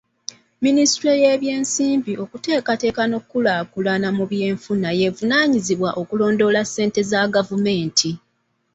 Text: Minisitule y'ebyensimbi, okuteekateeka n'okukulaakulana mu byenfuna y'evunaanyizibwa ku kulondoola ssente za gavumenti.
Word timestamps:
Minisitule 0.63 1.13
y'ebyensimbi, 1.21 2.11
okuteekateeka 2.23 3.01
n'okukulaakulana 3.07 4.07
mu 4.17 4.23
byenfuna 4.31 4.87
y'evunaanyizibwa 4.99 5.89
ku 5.97 6.03
kulondoola 6.09 6.61
ssente 6.65 7.01
za 7.09 7.21
gavumenti. 7.35 8.11